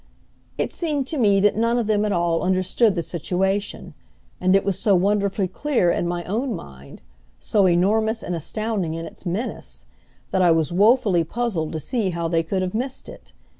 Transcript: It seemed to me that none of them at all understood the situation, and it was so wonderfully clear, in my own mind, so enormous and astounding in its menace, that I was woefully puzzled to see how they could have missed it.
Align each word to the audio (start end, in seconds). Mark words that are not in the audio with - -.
It 0.57 0.73
seemed 0.73 1.05
to 1.09 1.17
me 1.19 1.39
that 1.41 1.55
none 1.55 1.77
of 1.77 1.85
them 1.85 2.05
at 2.05 2.11
all 2.11 2.41
understood 2.41 2.95
the 2.95 3.03
situation, 3.03 3.93
and 4.39 4.55
it 4.55 4.65
was 4.65 4.79
so 4.79 4.95
wonderfully 4.95 5.47
clear, 5.47 5.91
in 5.91 6.07
my 6.07 6.23
own 6.23 6.55
mind, 6.55 7.01
so 7.39 7.67
enormous 7.67 8.23
and 8.23 8.33
astounding 8.33 8.95
in 8.95 9.05
its 9.05 9.27
menace, 9.27 9.85
that 10.31 10.41
I 10.41 10.49
was 10.49 10.73
woefully 10.73 11.23
puzzled 11.23 11.71
to 11.73 11.79
see 11.79 12.09
how 12.09 12.27
they 12.27 12.41
could 12.41 12.63
have 12.63 12.73
missed 12.73 13.09
it. 13.09 13.31